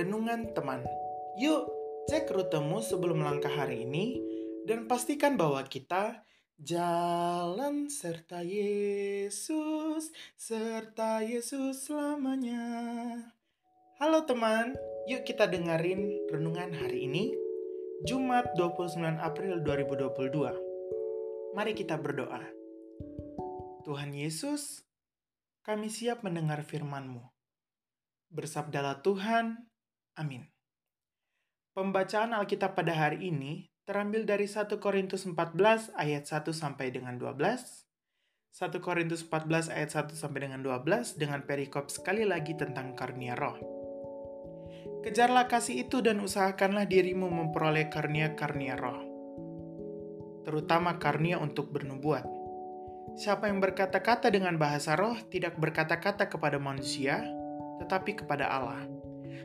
[0.00, 0.80] Renungan Teman.
[1.36, 1.68] Yuk,
[2.08, 4.16] cek rutemu sebelum langkah hari ini
[4.64, 6.24] dan pastikan bahwa kita
[6.56, 10.08] jalan serta Yesus,
[10.40, 12.64] serta Yesus selamanya.
[14.00, 14.72] Halo teman,
[15.04, 17.36] yuk kita dengerin renungan hari ini,
[18.08, 21.52] Jumat 29 April 2022.
[21.52, 22.40] Mari kita berdoa.
[23.84, 24.80] Tuhan Yesus,
[25.60, 27.20] kami siap mendengar firman-Mu.
[28.32, 29.69] Bersabdalah Tuhan,
[30.20, 30.44] Amin.
[31.72, 37.40] Pembacaan Alkitab pada hari ini terambil dari 1 Korintus 14 ayat 1 sampai dengan 12,
[37.40, 43.56] 1 Korintus 14 ayat 1 sampai dengan 12 dengan perikop sekali lagi tentang karunia roh.
[45.00, 49.00] Kejarlah kasih itu dan usahakanlah dirimu memperoleh karunia-karunia roh.
[50.44, 52.28] Terutama karunia untuk bernubuat.
[53.16, 57.24] Siapa yang berkata-kata dengan bahasa roh tidak berkata-kata kepada manusia,
[57.80, 58.99] tetapi kepada Allah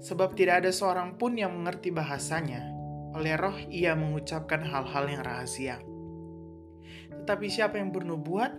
[0.00, 2.62] sebab tidak ada seorang pun yang mengerti bahasanya.
[3.16, 5.80] Oleh roh ia mengucapkan hal-hal yang rahasia.
[7.24, 8.52] Tetapi siapa yang bernubuat,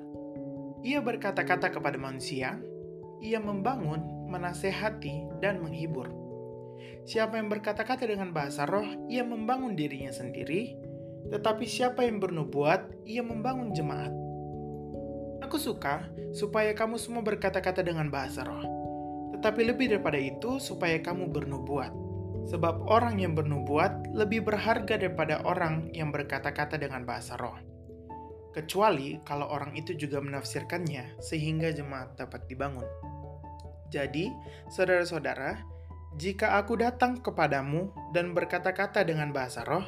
[0.82, 2.58] ia berkata-kata kepada manusia,
[3.22, 6.10] ia membangun, menasehati, dan menghibur.
[7.08, 10.76] Siapa yang berkata-kata dengan bahasa roh, ia membangun dirinya sendiri,
[11.32, 14.12] tetapi siapa yang bernubuat, ia membangun jemaat.
[15.48, 16.04] Aku suka
[16.36, 18.77] supaya kamu semua berkata-kata dengan bahasa roh
[19.36, 21.92] tetapi lebih daripada itu, supaya kamu bernubuat.
[22.48, 27.60] Sebab orang yang bernubuat lebih berharga daripada orang yang berkata-kata dengan bahasa roh.
[28.56, 32.88] Kecuali kalau orang itu juga menafsirkannya, sehingga jemaat dapat dibangun.
[33.92, 34.32] Jadi,
[34.72, 35.60] saudara-saudara,
[36.18, 39.86] jika aku datang kepadamu dan berkata-kata dengan bahasa roh,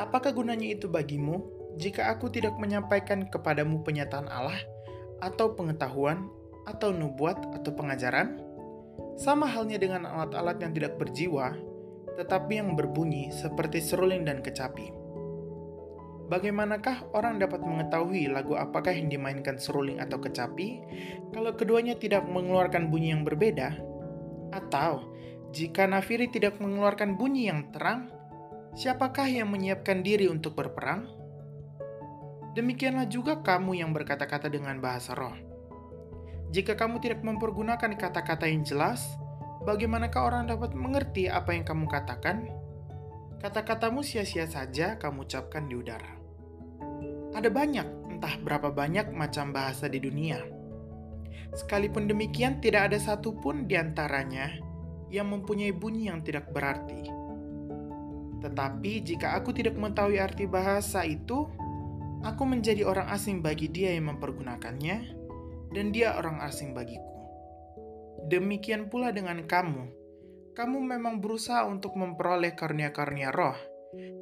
[0.00, 1.44] apakah gunanya itu bagimu
[1.78, 4.58] jika aku tidak menyampaikan kepadamu penyataan Allah,
[5.22, 6.26] atau pengetahuan,
[6.66, 8.40] atau nubuat, atau pengajaran?
[9.20, 11.52] Sama halnya dengan alat-alat yang tidak berjiwa,
[12.16, 14.88] tetapi yang berbunyi seperti seruling dan kecapi.
[16.32, 20.80] Bagaimanakah orang dapat mengetahui lagu apakah yang dimainkan seruling atau kecapi
[21.36, 23.76] kalau keduanya tidak mengeluarkan bunyi yang berbeda?
[24.56, 25.12] Atau
[25.52, 28.08] jika nafiri tidak mengeluarkan bunyi yang terang,
[28.72, 31.04] siapakah yang menyiapkan diri untuk berperang?
[32.56, 35.49] Demikianlah juga kamu yang berkata-kata dengan bahasa roh
[36.50, 39.06] jika kamu tidak mempergunakan kata-kata yang jelas,
[39.62, 42.50] bagaimanakah orang dapat mengerti apa yang kamu katakan?
[43.38, 46.10] Kata-katamu sia-sia saja kamu ucapkan di udara.
[47.38, 50.42] Ada banyak, entah berapa banyak macam bahasa di dunia.
[51.54, 54.58] Sekalipun demikian, tidak ada satupun di antaranya
[55.06, 57.06] yang mempunyai bunyi yang tidak berarti.
[58.42, 61.46] Tetapi jika aku tidak mengetahui arti bahasa itu,
[62.26, 65.19] aku menjadi orang asing bagi dia yang mempergunakannya,
[65.70, 67.06] dan dia orang asing bagiku.
[68.26, 69.98] Demikian pula dengan kamu.
[70.54, 73.56] Kamu memang berusaha untuk memperoleh karunia-karunia roh,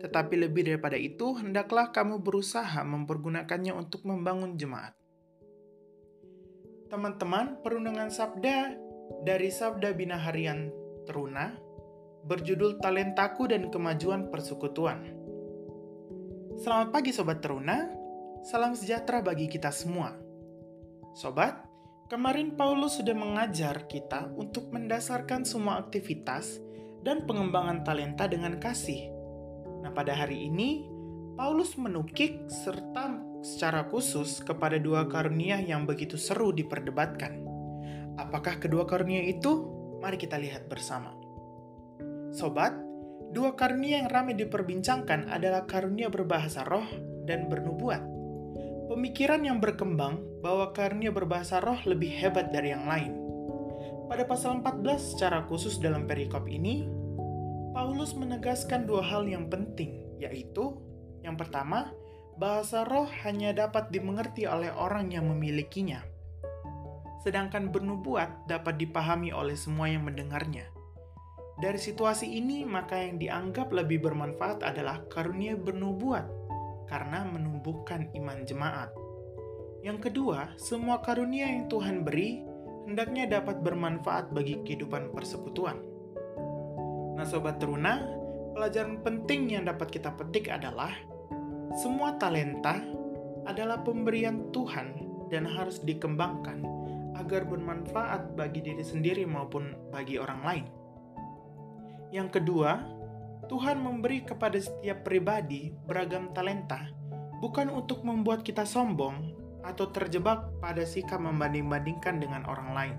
[0.00, 4.94] tetapi lebih daripada itu, hendaklah kamu berusaha mempergunakannya untuk membangun jemaat.
[6.88, 8.76] Teman-teman, perundungan sabda
[9.24, 10.72] dari Sabda Bina Harian
[11.04, 11.52] Teruna
[12.28, 15.16] berjudul Talentaku dan Kemajuan Persekutuan.
[16.60, 17.88] Selamat pagi Sobat Teruna,
[18.44, 20.27] salam sejahtera bagi kita semua.
[21.16, 21.64] Sobat,
[22.08, 26.60] kemarin Paulus sudah mengajar kita untuk mendasarkan semua aktivitas
[27.04, 29.12] dan pengembangan talenta dengan kasih.
[29.84, 30.88] Nah, pada hari ini
[31.38, 33.14] Paulus menukik serta
[33.46, 37.46] secara khusus kepada dua karunia yang begitu seru diperdebatkan.
[38.18, 39.70] Apakah kedua karunia itu?
[40.02, 41.14] Mari kita lihat bersama.
[42.34, 42.74] Sobat,
[43.30, 46.86] dua karunia yang ramai diperbincangkan adalah karunia berbahasa roh
[47.22, 48.17] dan bernubuat.
[48.88, 53.12] Pemikiran yang berkembang bahwa karunia berbahasa roh lebih hebat dari yang lain.
[54.08, 56.88] Pada pasal 14 secara khusus dalam perikop ini,
[57.76, 60.80] Paulus menegaskan dua hal yang penting, yaitu
[61.20, 61.92] yang pertama,
[62.40, 66.00] bahasa roh hanya dapat dimengerti oleh orang yang memilikinya.
[67.20, 70.64] Sedangkan bernubuat dapat dipahami oleh semua yang mendengarnya.
[71.60, 76.37] Dari situasi ini, maka yang dianggap lebih bermanfaat adalah karunia bernubuat
[76.88, 78.90] karena menumbuhkan iman jemaat.
[79.84, 82.42] Yang kedua, semua karunia yang Tuhan beri
[82.88, 85.78] hendaknya dapat bermanfaat bagi kehidupan persekutuan.
[87.14, 88.00] Nah, sobat teruna,
[88.56, 90.90] pelajaran penting yang dapat kita petik adalah
[91.78, 92.80] semua talenta
[93.44, 94.98] adalah pemberian Tuhan
[95.28, 96.64] dan harus dikembangkan
[97.20, 100.66] agar bermanfaat bagi diri sendiri maupun bagi orang lain.
[102.08, 102.97] Yang kedua,
[103.48, 106.92] Tuhan memberi kepada setiap pribadi beragam talenta,
[107.40, 109.32] bukan untuk membuat kita sombong
[109.64, 112.96] atau terjebak pada sikap membanding-bandingkan dengan orang lain.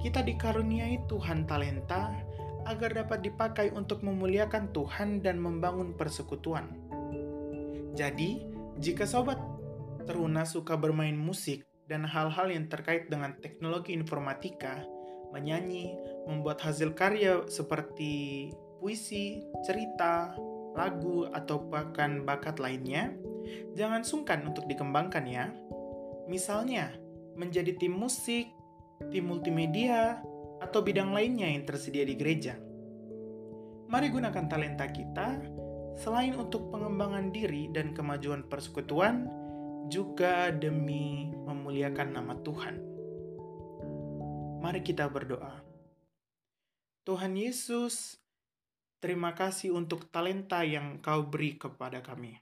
[0.00, 2.14] Kita dikaruniai Tuhan talenta
[2.64, 6.70] agar dapat dipakai untuk memuliakan Tuhan dan membangun persekutuan.
[7.98, 8.46] Jadi,
[8.78, 9.36] jika sobat
[10.06, 14.86] teruna suka bermain musik dan hal-hal yang terkait dengan teknologi informatika,
[15.34, 15.94] menyanyi,
[16.30, 18.48] membuat hasil karya seperti
[18.80, 20.32] puisi, cerita,
[20.72, 23.12] lagu, atau bahkan bakat lainnya,
[23.76, 25.52] jangan sungkan untuk dikembangkan ya.
[26.26, 26.96] Misalnya,
[27.36, 28.48] menjadi tim musik,
[29.12, 30.24] tim multimedia,
[30.64, 32.56] atau bidang lainnya yang tersedia di gereja.
[33.90, 35.40] Mari gunakan talenta kita
[35.98, 39.28] selain untuk pengembangan diri dan kemajuan persekutuan,
[39.90, 42.76] juga demi memuliakan nama Tuhan.
[44.62, 45.66] Mari kita berdoa.
[47.02, 48.20] Tuhan Yesus,
[49.00, 52.36] terima kasih untuk talenta yang Kau beri kepada kami.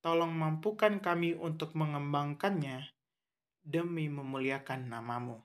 [0.00, 2.88] Tolong mampukan kami untuk mengembangkannya
[3.60, 5.36] demi memuliakan namamu.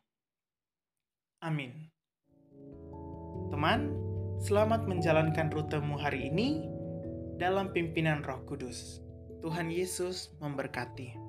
[1.44, 1.92] Amin.
[3.52, 3.92] Teman,
[4.40, 6.63] selamat menjalankan rutemu hari ini
[7.36, 9.04] dalam pimpinan Roh Kudus.
[9.44, 11.25] Tuhan Yesus memberkati.